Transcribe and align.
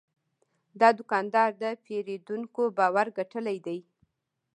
دا 0.79 0.89
دوکاندار 0.99 1.49
د 1.61 1.63
پیرودونکو 1.83 2.63
باور 2.77 3.07
ګټلی 3.17 3.57
دی. 3.65 3.79